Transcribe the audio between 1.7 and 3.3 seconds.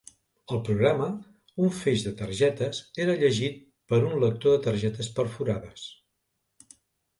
feix de targetes, era